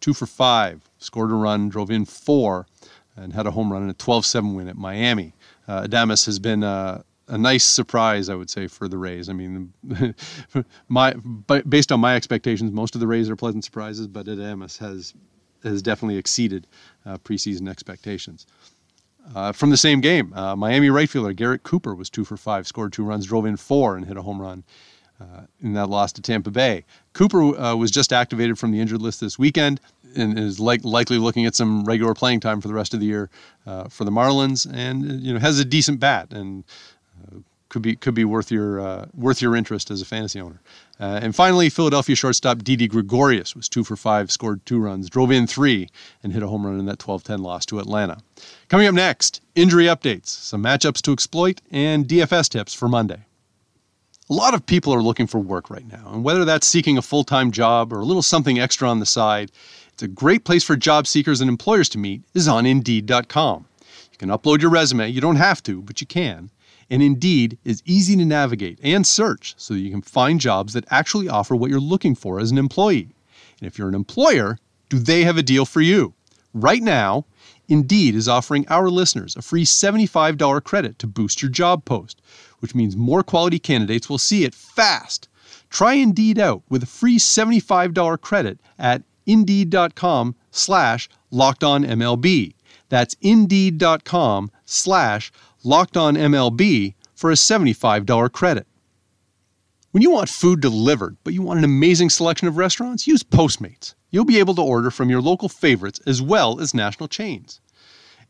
two 0.00 0.12
for 0.12 0.26
five, 0.26 0.82
scored 0.98 1.30
a 1.30 1.34
run, 1.34 1.70
drove 1.70 1.90
in 1.90 2.04
four, 2.04 2.66
and 3.16 3.32
had 3.32 3.46
a 3.46 3.50
home 3.52 3.72
run 3.72 3.82
in 3.82 3.90
a 3.90 3.94
12 3.94 4.26
7 4.26 4.54
win 4.54 4.68
at 4.68 4.76
Miami. 4.76 5.32
Adames 5.66 6.26
has 6.26 6.38
been 6.38 6.62
nice 7.38 7.64
surprise, 7.64 8.28
I 8.28 8.34
would 8.34 8.50
say, 8.50 8.66
for 8.66 8.88
the 8.88 8.98
Rays. 8.98 9.28
I 9.28 9.32
mean, 9.32 9.72
my 10.88 11.14
based 11.68 11.92
on 11.92 12.00
my 12.00 12.16
expectations, 12.16 12.72
most 12.72 12.94
of 12.94 13.00
the 13.00 13.06
Rays 13.06 13.30
are 13.30 13.36
pleasant 13.36 13.64
surprises, 13.64 14.06
but 14.06 14.26
Adames 14.26 14.78
has 14.78 15.14
has 15.62 15.82
definitely 15.82 16.16
exceeded 16.16 16.66
uh, 17.04 17.18
preseason 17.18 17.68
expectations. 17.68 18.46
Uh, 19.34 19.52
from 19.52 19.70
the 19.70 19.76
same 19.76 20.00
game, 20.00 20.32
uh, 20.34 20.56
Miami 20.56 20.90
right 20.90 21.08
fielder 21.08 21.32
Garrett 21.32 21.62
Cooper 21.62 21.94
was 21.94 22.10
two 22.10 22.24
for 22.24 22.36
five, 22.36 22.66
scored 22.66 22.92
two 22.92 23.04
runs, 23.04 23.26
drove 23.26 23.46
in 23.46 23.56
four, 23.56 23.96
and 23.96 24.06
hit 24.06 24.16
a 24.16 24.22
home 24.22 24.40
run 24.40 24.64
uh, 25.20 25.42
in 25.60 25.74
that 25.74 25.88
loss 25.88 26.12
to 26.12 26.22
Tampa 26.22 26.50
Bay. 26.50 26.84
Cooper 27.12 27.42
uh, 27.42 27.76
was 27.76 27.90
just 27.90 28.12
activated 28.12 28.58
from 28.58 28.72
the 28.72 28.80
injured 28.80 29.02
list 29.02 29.20
this 29.20 29.38
weekend 29.38 29.80
and 30.16 30.38
is 30.38 30.58
like, 30.58 30.84
likely 30.84 31.18
looking 31.18 31.46
at 31.46 31.54
some 31.54 31.84
regular 31.84 32.14
playing 32.14 32.40
time 32.40 32.60
for 32.60 32.68
the 32.68 32.74
rest 32.74 32.94
of 32.94 33.00
the 33.00 33.06
year 33.06 33.30
uh, 33.66 33.84
for 33.84 34.04
the 34.04 34.10
Marlins, 34.10 34.66
and 34.72 35.22
you 35.22 35.32
know 35.32 35.38
has 35.38 35.58
a 35.58 35.64
decent 35.64 36.00
bat 36.00 36.32
and 36.32 36.64
could 37.70 37.80
be 37.80 37.96
could 37.96 38.14
be 38.14 38.24
worth 38.24 38.52
your 38.52 38.78
uh, 38.78 39.06
worth 39.14 39.40
your 39.40 39.56
interest 39.56 39.90
as 39.90 40.02
a 40.02 40.04
fantasy 40.04 40.38
owner. 40.38 40.60
Uh, 40.98 41.18
and 41.22 41.34
finally, 41.34 41.70
Philadelphia 41.70 42.14
shortstop 42.14 42.58
Didi 42.58 42.86
Gregorius 42.86 43.56
was 43.56 43.70
two 43.70 43.82
for 43.82 43.96
five, 43.96 44.30
scored 44.30 44.64
two 44.66 44.78
runs, 44.78 45.08
drove 45.08 45.30
in 45.30 45.46
three, 45.46 45.88
and 46.22 46.34
hit 46.34 46.42
a 46.42 46.46
home 46.46 46.66
run 46.66 46.78
in 46.78 46.84
that 46.84 46.98
12-10 46.98 47.40
loss 47.40 47.64
to 47.64 47.78
Atlanta. 47.78 48.18
Coming 48.68 48.86
up 48.86 48.94
next, 48.94 49.40
injury 49.54 49.86
updates, 49.86 50.26
some 50.26 50.62
matchups 50.62 51.00
to 51.02 51.12
exploit, 51.12 51.62
and 51.70 52.06
DFS 52.06 52.50
tips 52.50 52.74
for 52.74 52.86
Monday. 52.86 53.24
A 54.28 54.34
lot 54.34 54.52
of 54.52 54.66
people 54.66 54.92
are 54.92 55.02
looking 55.02 55.26
for 55.26 55.38
work 55.38 55.70
right 55.70 55.90
now, 55.90 56.10
and 56.12 56.22
whether 56.22 56.44
that's 56.44 56.66
seeking 56.66 56.98
a 56.98 57.02
full-time 57.02 57.50
job 57.50 57.94
or 57.94 58.00
a 58.00 58.04
little 58.04 58.22
something 58.22 58.60
extra 58.60 58.86
on 58.86 59.00
the 59.00 59.06
side, 59.06 59.50
it's 59.94 60.02
a 60.02 60.08
great 60.08 60.44
place 60.44 60.62
for 60.62 60.76
job 60.76 61.06
seekers 61.06 61.40
and 61.40 61.48
employers 61.48 61.88
to 61.90 61.98
meet 61.98 62.22
is 62.34 62.46
on 62.46 62.66
Indeed.com. 62.66 63.64
You 64.12 64.18
can 64.18 64.28
upload 64.28 64.60
your 64.60 64.70
resume. 64.70 65.08
You 65.08 65.22
don't 65.22 65.36
have 65.36 65.62
to, 65.62 65.80
but 65.80 66.02
you 66.02 66.06
can 66.06 66.50
and 66.90 67.02
Indeed 67.02 67.58
is 67.64 67.82
easy 67.86 68.16
to 68.16 68.24
navigate 68.24 68.78
and 68.82 69.06
search 69.06 69.54
so 69.56 69.74
that 69.74 69.80
you 69.80 69.90
can 69.90 70.02
find 70.02 70.40
jobs 70.40 70.72
that 70.72 70.84
actually 70.90 71.28
offer 71.28 71.54
what 71.54 71.70
you're 71.70 71.80
looking 71.80 72.14
for 72.14 72.40
as 72.40 72.50
an 72.50 72.58
employee. 72.58 73.14
And 73.60 73.66
if 73.66 73.78
you're 73.78 73.88
an 73.88 73.94
employer, 73.94 74.58
do 74.88 74.98
they 74.98 75.22
have 75.24 75.38
a 75.38 75.42
deal 75.42 75.64
for 75.64 75.80
you? 75.80 76.14
Right 76.52 76.82
now, 76.82 77.26
Indeed 77.68 78.16
is 78.16 78.28
offering 78.28 78.66
our 78.68 78.90
listeners 78.90 79.36
a 79.36 79.42
free 79.42 79.64
$75 79.64 80.64
credit 80.64 80.98
to 80.98 81.06
boost 81.06 81.40
your 81.40 81.50
job 81.50 81.84
post, 81.84 82.20
which 82.58 82.74
means 82.74 82.96
more 82.96 83.22
quality 83.22 83.60
candidates 83.60 84.10
will 84.10 84.18
see 84.18 84.44
it 84.44 84.54
fast. 84.54 85.28
Try 85.70 85.94
Indeed 85.94 86.40
out 86.40 86.62
with 86.68 86.82
a 86.82 86.86
free 86.86 87.18
$75 87.18 88.20
credit 88.20 88.58
at 88.78 89.02
Indeed.com 89.26 90.34
slash 90.50 91.08
LockedOnMLB. 91.32 92.54
That's 92.88 93.14
Indeed.com 93.20 94.50
slash 94.64 95.30
LockedOnMLB 95.64 96.94
for 97.14 97.30
a 97.30 97.34
$75 97.34 98.32
credit. 98.32 98.66
When 99.90 100.02
you 100.02 100.10
want 100.10 100.28
food 100.28 100.60
delivered, 100.60 101.16
but 101.24 101.34
you 101.34 101.42
want 101.42 101.58
an 101.58 101.64
amazing 101.64 102.10
selection 102.10 102.46
of 102.46 102.56
restaurants, 102.56 103.06
use 103.06 103.22
Postmates. 103.22 103.94
You'll 104.10 104.24
be 104.24 104.38
able 104.38 104.54
to 104.54 104.62
order 104.62 104.90
from 104.90 105.10
your 105.10 105.20
local 105.20 105.48
favorites 105.48 106.00
as 106.06 106.22
well 106.22 106.60
as 106.60 106.74
national 106.74 107.08
chains. 107.08 107.60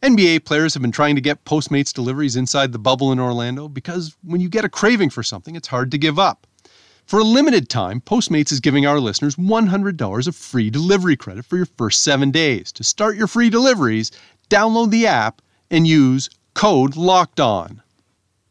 NBA 0.02 0.46
players 0.46 0.72
have 0.72 0.80
been 0.80 0.92
trying 0.92 1.14
to 1.14 1.20
get 1.20 1.44
Postmates 1.44 1.92
deliveries 1.92 2.36
inside 2.36 2.72
the 2.72 2.78
bubble 2.78 3.12
in 3.12 3.20
Orlando 3.20 3.68
because 3.68 4.16
when 4.22 4.40
you 4.40 4.48
get 4.48 4.64
a 4.64 4.68
craving 4.70 5.10
for 5.10 5.22
something, 5.22 5.54
it's 5.54 5.68
hard 5.68 5.90
to 5.90 5.98
give 5.98 6.18
up. 6.18 6.46
For 7.04 7.18
a 7.18 7.24
limited 7.24 7.68
time, 7.68 8.00
Postmates 8.00 8.52
is 8.52 8.60
giving 8.60 8.86
our 8.86 8.98
listeners 8.98 9.36
$100 9.36 10.26
of 10.26 10.36
free 10.36 10.70
delivery 10.70 11.16
credit 11.16 11.44
for 11.44 11.58
your 11.58 11.66
first 11.66 12.02
seven 12.02 12.30
days. 12.30 12.72
To 12.72 12.84
start 12.84 13.16
your 13.16 13.26
free 13.26 13.50
deliveries, 13.50 14.10
download 14.48 14.90
the 14.90 15.06
app 15.06 15.42
and 15.70 15.86
use 15.86 16.30
code 16.54 16.96
LOCKED 16.96 17.40
ON. 17.40 17.82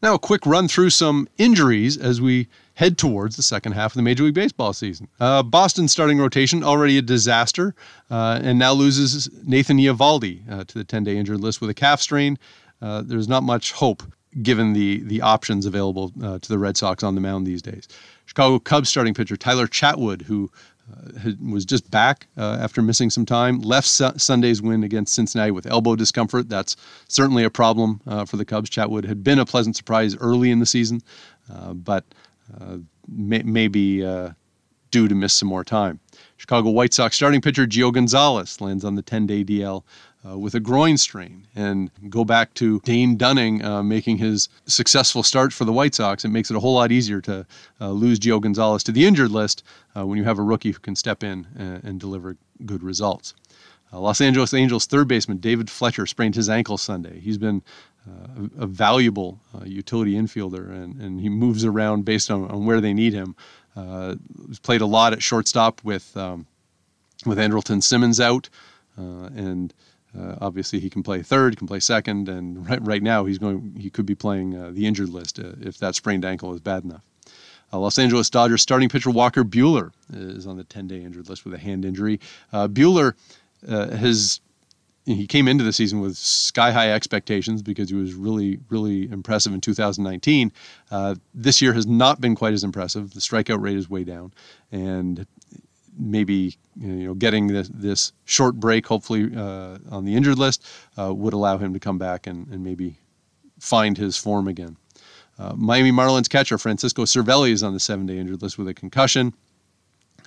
Now, 0.02 0.14
a 0.14 0.18
quick 0.18 0.46
run 0.46 0.66
through 0.66 0.90
some 0.90 1.28
injuries 1.36 1.96
as 1.96 2.20
we 2.20 2.48
head 2.74 2.96
towards 2.96 3.36
the 3.36 3.42
second 3.42 3.72
half 3.72 3.92
of 3.92 3.96
the 3.96 4.02
Major 4.02 4.24
League 4.24 4.34
Baseball 4.34 4.72
season. 4.72 5.08
Uh, 5.20 5.42
Boston's 5.42 5.92
starting 5.92 6.18
rotation 6.18 6.64
already 6.64 6.96
a 6.96 7.02
disaster, 7.02 7.74
uh, 8.10 8.40
and 8.42 8.58
now 8.58 8.72
loses 8.72 9.28
Nathan 9.44 9.76
Eovaldi 9.76 10.50
uh, 10.50 10.64
to 10.64 10.78
the 10.78 10.84
10-day 10.84 11.16
injured 11.16 11.40
list 11.40 11.60
with 11.60 11.68
a 11.68 11.74
calf 11.74 12.00
strain. 12.00 12.38
Uh, 12.80 13.02
there's 13.04 13.28
not 13.28 13.42
much 13.42 13.72
hope 13.72 14.02
given 14.42 14.72
the 14.72 15.02
the 15.02 15.20
options 15.20 15.66
available 15.66 16.12
uh, 16.22 16.38
to 16.38 16.48
the 16.48 16.58
Red 16.58 16.76
Sox 16.76 17.02
on 17.02 17.14
the 17.14 17.20
mound 17.20 17.46
these 17.46 17.60
days. 17.60 17.88
Chicago 18.26 18.58
Cubs 18.58 18.88
starting 18.88 19.12
pitcher 19.12 19.36
Tyler 19.36 19.66
Chatwood, 19.66 20.22
who 20.22 20.50
uh, 21.24 21.30
was 21.40 21.64
just 21.64 21.90
back 21.90 22.26
uh, 22.36 22.58
after 22.60 22.82
missing 22.82 23.10
some 23.10 23.26
time. 23.26 23.60
Left 23.60 23.86
su- 23.86 24.12
Sunday's 24.16 24.62
win 24.62 24.84
against 24.84 25.14
Cincinnati 25.14 25.50
with 25.50 25.66
elbow 25.66 25.96
discomfort. 25.96 26.48
That's 26.48 26.76
certainly 27.08 27.44
a 27.44 27.50
problem 27.50 28.00
uh, 28.06 28.24
for 28.24 28.36
the 28.36 28.44
Cubs. 28.44 28.70
Chatwood 28.70 29.04
had 29.04 29.22
been 29.22 29.38
a 29.38 29.46
pleasant 29.46 29.76
surprise 29.76 30.16
early 30.16 30.50
in 30.50 30.58
the 30.58 30.66
season, 30.66 31.02
uh, 31.52 31.74
but 31.74 32.04
uh, 32.60 32.78
may, 33.08 33.42
maybe 33.42 34.02
due 34.90 35.08
to 35.08 35.14
miss 35.14 35.32
some 35.32 35.48
more 35.48 35.64
time. 35.64 36.00
Chicago 36.36 36.70
White 36.70 36.92
Sox 36.92 37.14
starting 37.14 37.40
pitcher 37.40 37.66
Gio 37.66 37.92
Gonzalez 37.92 38.60
lands 38.60 38.84
on 38.84 38.94
the 38.94 39.02
10-day 39.02 39.44
DL 39.44 39.84
uh, 40.28 40.38
with 40.38 40.54
a 40.54 40.60
groin 40.60 40.96
strain. 40.96 41.46
And 41.54 41.90
go 42.08 42.24
back 42.24 42.54
to 42.54 42.80
Dane 42.80 43.16
Dunning 43.16 43.64
uh, 43.64 43.82
making 43.82 44.18
his 44.18 44.48
successful 44.66 45.22
start 45.22 45.52
for 45.52 45.64
the 45.64 45.72
White 45.72 45.94
Sox. 45.94 46.24
It 46.24 46.28
makes 46.28 46.50
it 46.50 46.56
a 46.56 46.60
whole 46.60 46.74
lot 46.74 46.92
easier 46.92 47.20
to 47.22 47.46
uh, 47.80 47.90
lose 47.90 48.18
Gio 48.18 48.40
Gonzalez 48.40 48.82
to 48.84 48.92
the 48.92 49.06
injured 49.06 49.30
list 49.30 49.62
uh, 49.96 50.06
when 50.06 50.18
you 50.18 50.24
have 50.24 50.38
a 50.38 50.42
rookie 50.42 50.72
who 50.72 50.78
can 50.78 50.96
step 50.96 51.22
in 51.22 51.46
and, 51.56 51.84
and 51.84 52.00
deliver 52.00 52.36
good 52.66 52.82
results. 52.82 53.34
Uh, 53.92 54.00
Los 54.00 54.20
Angeles 54.20 54.54
Angels 54.54 54.86
third 54.86 55.08
baseman 55.08 55.38
David 55.38 55.68
Fletcher 55.68 56.06
sprained 56.06 56.34
his 56.34 56.48
ankle 56.48 56.78
Sunday. 56.78 57.18
He's 57.18 57.38
been 57.38 57.62
uh, 58.08 58.48
a, 58.58 58.62
a, 58.62 58.66
valuable 58.66 59.40
utility 59.64 60.14
infielder, 60.14 60.70
and, 60.70 61.00
and 61.00 61.20
he 61.20 61.28
moves 61.28 61.64
around 61.64 62.04
based 62.04 62.30
on, 62.30 62.48
on 62.50 62.64
where 62.64 62.80
they 62.80 62.94
need 62.94 63.12
him. 63.12 63.34
he's 64.46 64.58
played 64.60 64.80
a 64.80 64.86
lot 64.86 65.12
at 65.12 65.22
shortstop 65.22 65.82
with 65.82 66.16
um, 66.16 66.46
with 67.26 67.36
Andrelton 67.36 67.82
Simmons 67.82 68.20
out, 68.20 68.48
and 68.96 69.74
uh, 70.18 70.36
obviously, 70.40 70.80
he 70.80 70.90
can 70.90 71.02
play 71.02 71.22
third, 71.22 71.56
can 71.56 71.66
play 71.66 71.80
second, 71.80 72.28
and 72.28 72.68
right, 72.68 72.84
right 72.84 73.02
now 73.02 73.24
he's 73.24 73.38
going. 73.38 73.76
He 73.78 73.90
could 73.90 74.06
be 74.06 74.14
playing 74.14 74.56
uh, 74.56 74.70
the 74.72 74.86
injured 74.86 75.08
list 75.08 75.38
uh, 75.38 75.52
if 75.60 75.78
that 75.78 75.94
sprained 75.94 76.24
ankle 76.24 76.52
is 76.52 76.60
bad 76.60 76.84
enough. 76.84 77.04
Uh, 77.72 77.78
Los 77.78 77.98
Angeles 77.98 78.28
Dodgers 78.28 78.62
starting 78.62 78.88
pitcher 78.88 79.10
Walker 79.10 79.44
Buehler 79.44 79.92
is 80.12 80.46
on 80.46 80.56
the 80.56 80.64
10-day 80.64 81.02
injured 81.02 81.28
list 81.28 81.44
with 81.44 81.54
a 81.54 81.58
hand 81.58 81.84
injury. 81.84 82.18
Uh, 82.52 82.66
Buehler 82.66 83.14
uh, 83.68 83.90
has 83.96 84.40
he 85.06 85.26
came 85.26 85.48
into 85.48 85.64
the 85.64 85.72
season 85.72 86.00
with 86.00 86.16
sky 86.16 86.70
high 86.70 86.92
expectations 86.92 87.62
because 87.62 87.88
he 87.88 87.94
was 87.94 88.14
really, 88.14 88.58
really 88.68 89.10
impressive 89.10 89.54
in 89.54 89.60
2019. 89.60 90.52
Uh, 90.90 91.14
this 91.34 91.62
year 91.62 91.72
has 91.72 91.86
not 91.86 92.20
been 92.20 92.34
quite 92.34 92.52
as 92.52 92.64
impressive. 92.64 93.14
The 93.14 93.20
strikeout 93.20 93.62
rate 93.62 93.76
is 93.76 93.88
way 93.88 94.04
down, 94.04 94.32
and 94.70 95.26
maybe 96.00 96.56
you 96.80 96.88
know 96.88 97.14
getting 97.14 97.46
this, 97.46 97.68
this 97.68 98.12
short 98.24 98.56
break, 98.56 98.86
hopefully 98.86 99.30
uh, 99.36 99.78
on 99.90 100.04
the 100.04 100.14
injured 100.14 100.38
list, 100.38 100.66
uh, 100.98 101.12
would 101.14 101.32
allow 101.32 101.58
him 101.58 101.72
to 101.74 101.80
come 101.80 101.98
back 101.98 102.26
and, 102.26 102.48
and 102.48 102.64
maybe 102.64 102.98
find 103.58 103.96
his 103.96 104.16
form 104.16 104.48
again. 104.48 104.76
Uh, 105.38 105.54
Miami 105.56 105.90
Marlins 105.90 106.28
catcher 106.28 106.58
Francisco 106.58 107.04
Cervelli 107.04 107.50
is 107.50 107.62
on 107.62 107.72
the 107.72 107.80
seven-day 107.80 108.18
injured 108.18 108.42
list 108.42 108.58
with 108.58 108.68
a 108.68 108.74
concussion. 108.74 109.32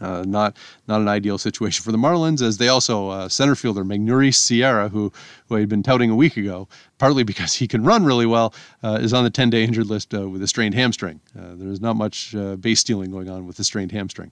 Uh, 0.02 0.24
not 0.26 0.58
not 0.88 1.02
an 1.02 1.08
ideal 1.08 1.38
situation 1.38 1.84
for 1.84 1.92
the 1.92 1.98
Marlins, 1.98 2.42
as 2.42 2.58
they 2.58 2.68
also 2.68 3.10
uh, 3.10 3.30
center 3.30 3.56
fielder 3.56 3.84
Magneuris 3.84 4.36
Sierra, 4.36 4.90
who 4.90 5.14
who 5.48 5.56
had 5.56 5.70
been 5.70 5.84
touting 5.84 6.10
a 6.10 6.16
week 6.16 6.36
ago, 6.36 6.68
partly 6.98 7.24
because 7.24 7.54
he 7.54 7.68
can 7.68 7.84
run 7.84 8.04
really 8.04 8.26
well, 8.26 8.54
uh, 8.84 8.98
is 9.02 9.14
on 9.14 9.24
the 9.24 9.32
10-day 9.32 9.64
injured 9.64 9.88
list 9.88 10.14
uh, 10.14 10.28
with 10.28 10.42
a 10.42 10.48
strained 10.48 10.74
hamstring. 10.74 11.22
Uh, 11.38 11.54
there 11.56 11.70
is 11.70 11.80
not 11.80 11.96
much 11.96 12.36
uh, 12.36 12.56
base 12.56 12.80
stealing 12.80 13.12
going 13.12 13.30
on 13.30 13.46
with 13.46 13.60
a 13.60 13.64
strained 13.64 13.92
hamstring. 13.92 14.32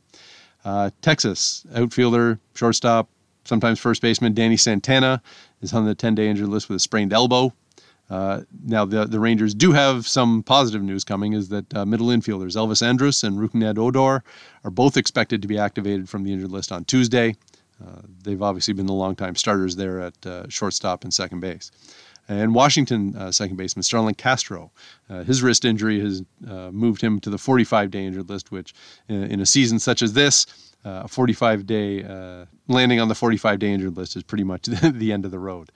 Uh, 0.63 0.89
Texas 1.01 1.65
outfielder, 1.75 2.39
shortstop, 2.55 3.09
sometimes 3.45 3.79
first 3.79 4.01
baseman 4.01 4.33
Danny 4.33 4.57
Santana 4.57 5.21
is 5.61 5.73
on 5.73 5.85
the 5.85 5.95
10-day 5.95 6.27
injured 6.27 6.49
list 6.49 6.69
with 6.69 6.77
a 6.77 6.79
sprained 6.79 7.13
elbow. 7.13 7.53
Uh, 8.09 8.41
now 8.65 8.83
the 8.83 9.05
the 9.05 9.21
Rangers 9.21 9.53
do 9.53 9.71
have 9.71 10.05
some 10.05 10.43
positive 10.43 10.83
news 10.83 11.05
coming. 11.05 11.31
Is 11.31 11.47
that 11.47 11.73
uh, 11.73 11.85
middle 11.85 12.07
infielders 12.07 12.57
Elvis 12.57 12.85
Andrus 12.85 13.23
and 13.23 13.37
Rougned 13.37 13.77
Odor 13.77 14.21
are 14.65 14.71
both 14.71 14.97
expected 14.97 15.41
to 15.41 15.47
be 15.47 15.57
activated 15.57 16.09
from 16.09 16.25
the 16.25 16.33
injured 16.33 16.51
list 16.51 16.73
on 16.73 16.83
Tuesday. 16.83 17.35
Uh, 17.81 18.01
they've 18.23 18.41
obviously 18.41 18.73
been 18.73 18.85
the 18.85 18.93
longtime 18.93 19.35
starters 19.35 19.77
there 19.77 20.01
at 20.01 20.25
uh, 20.25 20.47
shortstop 20.49 21.05
and 21.05 21.13
second 21.13 21.39
base. 21.39 21.71
And 22.31 22.55
Washington 22.55 23.13
uh, 23.17 23.29
second 23.29 23.57
baseman 23.57 23.83
Starlin 23.83 24.15
Castro, 24.15 24.71
uh, 25.09 25.23
his 25.23 25.43
wrist 25.43 25.65
injury 25.65 25.99
has 25.99 26.23
uh, 26.47 26.71
moved 26.71 27.01
him 27.01 27.19
to 27.19 27.29
the 27.29 27.35
45-day 27.35 28.05
injured 28.05 28.29
list, 28.29 28.51
which 28.51 28.73
in, 29.09 29.23
in, 29.23 29.41
a 29.41 29.45
season 29.45 29.79
such 29.79 30.01
as 30.01 30.13
this, 30.13 30.45
uh, 30.85 31.01
a 31.03 31.07
45-day 31.07 32.03
uh, 32.05 32.45
landing 32.69 33.01
on 33.01 33.09
the 33.09 33.13
45-day 33.13 33.69
injured 33.69 33.97
list 33.97 34.15
is 34.15 34.23
pretty 34.23 34.45
much 34.45 34.61
the 34.83 35.11
end 35.11 35.25
of 35.25 35.31
the 35.31 35.39
road. 35.39 35.71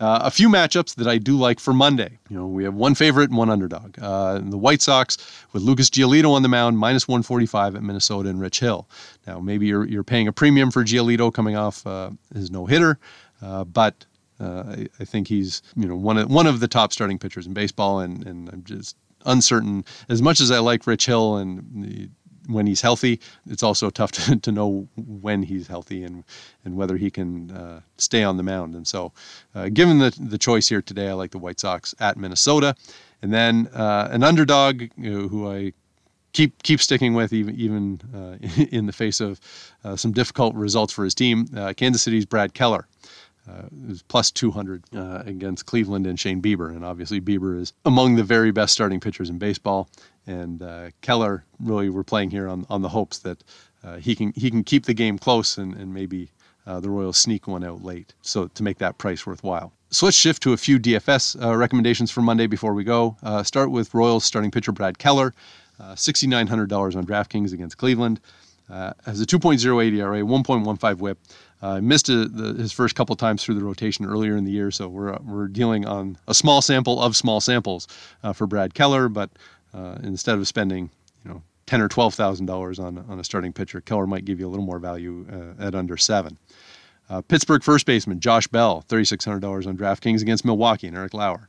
Uh, 0.00 0.20
a 0.22 0.30
few 0.30 0.48
matchups 0.48 0.94
that 0.94 1.06
I 1.06 1.18
do 1.18 1.36
like 1.36 1.60
for 1.60 1.74
Monday. 1.74 2.18
You 2.30 2.38
know, 2.38 2.46
we 2.46 2.64
have 2.64 2.72
one 2.72 2.94
favorite 2.94 3.28
and 3.28 3.36
one 3.36 3.50
underdog. 3.50 3.96
the 3.96 4.56
White 4.56 4.80
Sox 4.80 5.18
with 5.52 5.62
Lucas 5.62 5.90
Giolito 5.90 6.32
on 6.32 6.40
the 6.40 6.48
mound, 6.48 6.78
minus 6.78 7.06
145 7.06 7.76
at 7.76 7.82
Minnesota 7.82 8.30
and 8.30 8.40
Rich 8.40 8.60
Hill. 8.60 8.88
Now, 9.26 9.38
maybe 9.40 9.66
you're, 9.66 9.86
you're 9.86 10.02
paying 10.02 10.28
a 10.28 10.32
premium 10.32 10.70
for 10.70 10.82
Giolito 10.82 11.30
coming 11.30 11.56
off 11.56 11.84
his 12.32 12.50
no 12.50 12.64
hitter, 12.64 12.98
but 13.42 14.06
uh, 14.40 14.64
I, 14.68 14.86
I, 15.00 15.04
think 15.04 15.28
he's 15.28 15.62
you 15.76 15.86
know 15.86 15.96
one 15.96 16.18
of 16.18 16.30
one 16.30 16.46
of 16.46 16.60
the 16.60 16.68
top 16.68 16.92
starting 16.92 17.18
pitchers 17.18 17.46
in 17.46 17.52
baseball, 17.52 18.00
and 18.00 18.26
and 18.26 18.48
I'm 18.48 18.64
just 18.64 18.96
uncertain. 19.26 19.84
As 20.08 20.22
much 20.22 20.40
as 20.40 20.50
I 20.50 20.58
like 20.58 20.86
Rich 20.86 21.06
Hill 21.06 21.36
and 21.36 21.64
the, 21.74 22.08
when 22.46 22.66
he's 22.66 22.80
healthy, 22.80 23.20
it's 23.48 23.62
also 23.62 23.90
tough 23.90 24.12
to, 24.12 24.36
to 24.36 24.52
know 24.52 24.88
when 24.96 25.42
he's 25.42 25.66
healthy 25.66 26.02
and 26.02 26.24
and 26.64 26.76
whether 26.76 26.96
he 26.96 27.10
can 27.10 27.50
uh, 27.50 27.80
stay 27.98 28.22
on 28.22 28.36
the 28.36 28.42
mound. 28.42 28.74
And 28.74 28.86
so, 28.86 29.12
uh, 29.54 29.68
given 29.68 29.98
the 29.98 30.16
the 30.20 30.38
choice 30.38 30.68
here 30.68 30.82
today, 30.82 31.08
I 31.08 31.12
like 31.12 31.30
the 31.30 31.38
White 31.38 31.60
Sox 31.60 31.94
at 32.00 32.16
Minnesota, 32.16 32.74
and 33.22 33.32
then 33.32 33.68
uh, 33.74 34.08
an 34.10 34.22
underdog 34.22 34.82
you 34.96 35.10
know, 35.10 35.28
who 35.28 35.50
I 35.50 35.72
keep 36.32 36.62
keep 36.62 36.80
sticking 36.80 37.14
with 37.14 37.32
even 37.32 37.54
even 37.56 38.00
uh, 38.14 38.64
in 38.70 38.86
the 38.86 38.92
face 38.92 39.20
of 39.20 39.40
uh, 39.84 39.96
some 39.96 40.12
difficult 40.12 40.54
results 40.54 40.92
for 40.92 41.04
his 41.04 41.14
team. 41.14 41.46
Uh, 41.56 41.72
Kansas 41.76 42.02
City's 42.02 42.26
Brad 42.26 42.54
Keller. 42.54 42.86
Uh, 43.48 43.66
it 43.66 43.88
was 43.88 44.02
plus 44.02 44.30
200 44.30 44.84
uh, 44.94 45.22
against 45.26 45.66
Cleveland 45.66 46.06
and 46.06 46.18
Shane 46.18 46.42
Bieber. 46.42 46.70
And 46.70 46.84
obviously, 46.84 47.20
Bieber 47.20 47.58
is 47.58 47.72
among 47.84 48.16
the 48.16 48.22
very 48.22 48.50
best 48.50 48.72
starting 48.72 49.00
pitchers 49.00 49.30
in 49.30 49.38
baseball. 49.38 49.88
And 50.26 50.62
uh, 50.62 50.90
Keller 51.00 51.44
really 51.58 51.88
we're 51.88 52.04
playing 52.04 52.30
here 52.30 52.48
on, 52.48 52.66
on 52.68 52.82
the 52.82 52.88
hopes 52.88 53.18
that 53.20 53.42
uh, 53.82 53.96
he 53.96 54.14
can 54.14 54.32
he 54.36 54.50
can 54.50 54.62
keep 54.62 54.84
the 54.84 54.94
game 54.94 55.18
close 55.18 55.56
and, 55.56 55.74
and 55.74 55.92
maybe 55.92 56.30
uh, 56.66 56.78
the 56.80 56.90
Royals 56.90 57.18
sneak 57.18 57.48
one 57.48 57.64
out 57.64 57.82
late. 57.82 58.12
So 58.22 58.46
to 58.48 58.62
make 58.62 58.78
that 58.78 58.98
price 58.98 59.26
worthwhile. 59.26 59.72
So 59.90 60.06
let's 60.06 60.16
shift 60.16 60.42
to 60.44 60.52
a 60.52 60.56
few 60.56 60.78
DFS 60.78 61.42
uh, 61.42 61.56
recommendations 61.56 62.10
for 62.10 62.20
Monday 62.20 62.46
before 62.46 62.74
we 62.74 62.84
go. 62.84 63.16
start 63.42 63.72
with 63.72 63.92
Royals 63.92 64.24
starting 64.24 64.52
pitcher 64.52 64.70
Brad 64.70 64.98
Keller, 64.98 65.34
$6,900 65.80 66.94
on 66.94 67.04
DraftKings 67.04 67.52
against 67.52 67.76
Cleveland. 67.76 68.20
has 68.68 69.20
a 69.20 69.26
2.08 69.26 69.96
ERA, 69.96 70.20
1.15 70.20 70.98
WHIP. 70.98 71.18
Uh, 71.62 71.80
missed 71.80 72.08
a, 72.08 72.26
the, 72.26 72.54
his 72.54 72.72
first 72.72 72.94
couple 72.94 73.14
times 73.16 73.44
through 73.44 73.54
the 73.54 73.62
rotation 73.62 74.06
earlier 74.06 74.34
in 74.36 74.44
the 74.44 74.50
year, 74.50 74.70
so 74.70 74.88
we're 74.88 75.14
we're 75.18 75.46
dealing 75.46 75.86
on 75.86 76.16
a 76.26 76.34
small 76.34 76.62
sample 76.62 77.00
of 77.00 77.14
small 77.14 77.40
samples 77.40 77.86
uh, 78.22 78.32
for 78.32 78.46
Brad 78.46 78.72
Keller. 78.72 79.08
But 79.10 79.30
uh, 79.74 79.98
instead 80.02 80.38
of 80.38 80.48
spending, 80.48 80.88
you 81.22 81.30
know, 81.30 81.42
ten 81.66 81.82
or 81.82 81.88
twelve 81.88 82.14
thousand 82.14 82.46
dollars 82.46 82.78
on 82.78 83.04
on 83.10 83.20
a 83.20 83.24
starting 83.24 83.52
pitcher, 83.52 83.82
Keller 83.82 84.06
might 84.06 84.24
give 84.24 84.40
you 84.40 84.48
a 84.48 84.50
little 84.50 84.64
more 84.64 84.78
value 84.78 85.26
uh, 85.30 85.62
at 85.66 85.74
under 85.74 85.98
seven. 85.98 86.38
Uh, 87.10 87.20
Pittsburgh 87.20 87.62
first 87.62 87.84
baseman 87.84 88.20
Josh 88.20 88.46
Bell, 88.46 88.80
thirty 88.88 89.04
six 89.04 89.24
hundred 89.24 89.40
dollars 89.40 89.66
on 89.66 89.76
DraftKings 89.76 90.22
against 90.22 90.46
Milwaukee 90.46 90.86
and 90.86 90.96
Eric 90.96 91.12
Lauer. 91.12 91.48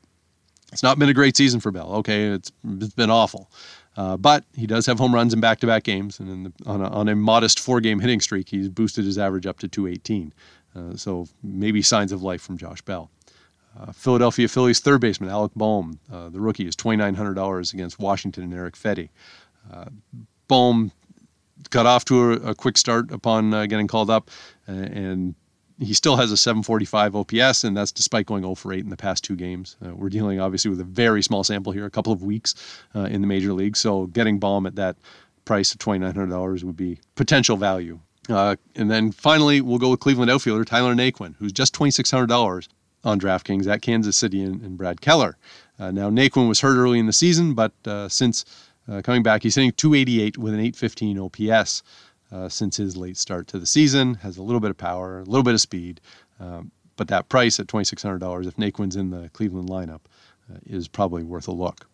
It's 0.73 0.83
not 0.83 0.99
been 0.99 1.09
a 1.09 1.13
great 1.13 1.37
season 1.37 1.59
for 1.59 1.71
Bell. 1.71 1.91
Okay, 1.95 2.27
it's, 2.27 2.51
it's 2.79 2.93
been 2.93 3.09
awful. 3.09 3.49
Uh, 3.97 4.15
but 4.15 4.45
he 4.55 4.65
does 4.65 4.85
have 4.85 4.97
home 4.97 5.13
runs 5.13 5.33
in 5.33 5.39
back 5.39 5.59
to 5.59 5.67
back 5.67 5.83
games. 5.83 6.19
And 6.19 6.45
the, 6.45 6.53
on, 6.65 6.81
a, 6.81 6.89
on, 6.89 7.09
a, 7.09 7.15
modest 7.15 7.59
four 7.59 7.81
game 7.81 7.99
hitting 7.99 8.21
streak, 8.21 8.47
he's 8.49 8.69
boosted 8.69 9.05
his 9.05 9.17
average 9.17 9.45
up 9.45 9.59
to 9.59 9.67
218. 9.67 10.33
Uh, 10.75 10.95
so 10.95 11.27
maybe 11.43 11.81
signs 11.81 12.11
of 12.11 12.23
life 12.23 12.41
from 12.41 12.57
Josh 12.57 12.81
Bell. 12.81 13.09
Uh, 13.79 13.91
Philadelphia 13.91 14.47
Phillies 14.47 14.79
third 14.79 15.01
baseman 15.01 15.29
Alec 15.29 15.53
Bohm, 15.55 15.99
uh, 16.11 16.29
the 16.29 16.39
rookie, 16.39 16.67
is 16.67 16.75
$2,900 16.75 17.73
against 17.73 17.99
Washington 17.99 18.43
and 18.45 18.53
Eric 18.53 18.75
Fedde. 18.75 19.09
Uh, 19.71 19.85
Bohm 20.47 20.91
got 21.69 21.85
off 21.85 22.05
to 22.05 22.33
a, 22.33 22.49
a 22.49 22.55
quick 22.55 22.77
start 22.77 23.11
upon 23.11 23.53
uh, 23.53 23.65
getting 23.65 23.87
called 23.87 24.09
up, 24.09 24.29
and 24.67 25.35
he 25.81 25.93
still 25.93 26.15
has 26.15 26.31
a 26.31 26.37
745 26.37 27.15
OPS, 27.15 27.63
and 27.63 27.75
that's 27.75 27.91
despite 27.91 28.25
going 28.25 28.43
0 28.43 28.55
for 28.55 28.71
8 28.71 28.83
in 28.83 28.89
the 28.89 28.97
past 28.97 29.23
two 29.23 29.35
games. 29.35 29.77
Uh, 29.83 29.95
we're 29.95 30.09
dealing 30.09 30.39
obviously 30.39 30.69
with 30.69 30.79
a 30.79 30.85
very 30.85 31.23
small 31.23 31.43
sample 31.43 31.71
here, 31.71 31.85
a 31.85 31.89
couple 31.89 32.13
of 32.13 32.23
weeks 32.23 32.55
uh, 32.95 33.01
in 33.01 33.21
the 33.21 33.27
major 33.27 33.53
league. 33.53 33.75
So 33.75 34.07
getting 34.07 34.39
Bohm 34.39 34.65
at 34.65 34.75
that 34.75 34.97
price 35.45 35.73
of 35.73 35.79
$2,900 35.79 36.63
would 36.63 36.77
be 36.77 36.99
potential 37.15 37.57
value. 37.57 37.99
Uh, 38.29 38.55
and 38.75 38.91
then 38.91 39.11
finally, 39.11 39.61
we'll 39.61 39.79
go 39.79 39.89
with 39.89 39.99
Cleveland 39.99 40.29
outfielder 40.29 40.63
Tyler 40.63 40.93
Naquin, 40.93 41.35
who's 41.39 41.51
just 41.51 41.73
$2,600 41.73 42.67
on 43.03 43.19
DraftKings 43.19 43.67
at 43.67 43.81
Kansas 43.81 44.15
City 44.15 44.43
and, 44.43 44.61
and 44.61 44.77
Brad 44.77 45.01
Keller. 45.01 45.37
Uh, 45.79 45.89
now, 45.89 46.11
Naquin 46.11 46.47
was 46.47 46.59
hurt 46.59 46.77
early 46.77 46.99
in 46.99 47.07
the 47.07 47.13
season, 47.13 47.55
but 47.55 47.73
uh, 47.85 48.07
since 48.07 48.45
uh, 48.87 49.01
coming 49.01 49.23
back, 49.23 49.41
he's 49.41 49.55
hitting 49.55 49.71
288 49.71 50.37
with 50.37 50.53
an 50.53 50.59
815 50.59 51.19
OPS 51.19 51.81
uh, 52.31 52.49
since 52.49 52.77
his 52.77 52.97
late 52.97 53.17
start 53.17 53.47
to 53.47 53.59
the 53.59 53.65
season. 53.65 54.15
Has 54.15 54.37
a 54.37 54.43
little 54.43 54.59
bit 54.59 54.71
of 54.71 54.77
power, 54.77 55.19
a 55.19 55.23
little 55.23 55.43
bit 55.43 55.53
of 55.53 55.61
speed, 55.61 56.01
um, 56.39 56.71
but 56.95 57.07
that 57.09 57.29
price 57.29 57.59
at 57.59 57.67
$2,600, 57.67 58.47
if 58.47 58.55
Naquin's 58.57 58.95
in 58.95 59.09
the 59.09 59.29
Cleveland 59.29 59.69
lineup, 59.69 60.01
uh, 60.51 60.57
is 60.65 60.87
probably 60.87 61.23
worth 61.23 61.47
a 61.47 61.51
look. 61.51 61.87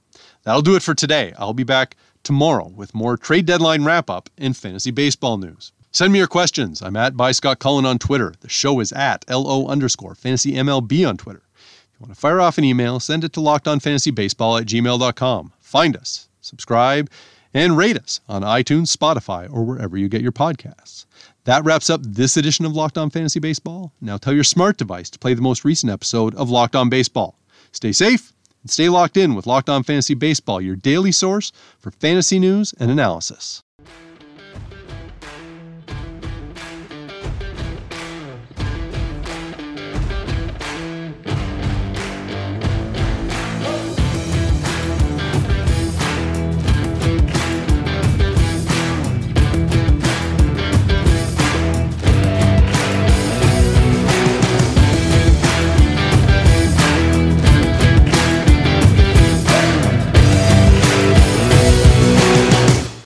That'll 0.43 0.61
do 0.61 0.75
it 0.75 0.81
for 0.81 0.95
today. 0.95 1.33
I'll 1.37 1.53
be 1.53 1.63
back 1.63 1.95
tomorrow 2.23 2.67
with 2.67 2.95
more 2.95 3.17
trade 3.17 3.45
deadline 3.45 3.83
wrap 3.83 4.09
up 4.09 4.29
and 4.37 4.55
fantasy 4.55 4.91
baseball 4.91 5.37
news. 5.37 5.71
Send 5.91 6.13
me 6.13 6.19
your 6.19 6.27
questions. 6.27 6.81
I'm 6.81 6.95
at 6.95 7.15
by 7.15 7.31
Scott 7.31 7.59
Cullen 7.59 7.85
on 7.85 7.97
Twitter. 7.97 8.33
The 8.41 8.49
show 8.49 8.79
is 8.79 8.91
at 8.93 9.25
LO 9.29 9.67
underscore 9.67 10.15
fantasy 10.15 10.53
MLB 10.53 11.07
on 11.07 11.17
Twitter. 11.17 11.43
If 11.55 11.99
you 11.99 12.05
want 12.05 12.13
to 12.13 12.19
fire 12.19 12.41
off 12.41 12.57
an 12.57 12.63
email, 12.63 12.99
send 12.99 13.23
it 13.23 13.33
to 13.33 13.39
lockedonfantasybaseball 13.39 14.61
at 14.61 14.67
gmail.com. 14.67 15.53
Find 15.59 15.97
us, 15.97 16.27
subscribe, 16.41 17.09
and 17.57 17.75
rate 17.75 17.97
us 17.97 18.21
on 18.29 18.43
iTunes, 18.43 18.95
Spotify, 18.95 19.51
or 19.51 19.63
wherever 19.63 19.97
you 19.97 20.07
get 20.07 20.21
your 20.21 20.31
podcasts. 20.31 21.07
That 21.45 21.65
wraps 21.65 21.89
up 21.89 22.01
this 22.03 22.37
edition 22.37 22.65
of 22.65 22.75
Locked 22.75 22.99
On 22.99 23.09
Fantasy 23.09 23.39
Baseball. 23.39 23.91
Now 23.99 24.17
tell 24.17 24.33
your 24.33 24.43
smart 24.43 24.77
device 24.77 25.09
to 25.09 25.17
play 25.17 25.33
the 25.33 25.41
most 25.41 25.65
recent 25.65 25.91
episode 25.91 26.35
of 26.35 26.51
Locked 26.51 26.75
On 26.75 26.87
Baseball. 26.87 27.39
Stay 27.71 27.93
safe 27.93 28.31
and 28.61 28.69
stay 28.69 28.89
locked 28.89 29.17
in 29.17 29.33
with 29.33 29.47
Locked 29.47 29.69
On 29.69 29.81
Fantasy 29.81 30.13
Baseball, 30.13 30.61
your 30.61 30.75
daily 30.75 31.11
source 31.11 31.51
for 31.79 31.89
fantasy 31.89 32.37
news 32.37 32.75
and 32.79 32.91
analysis. 32.91 33.63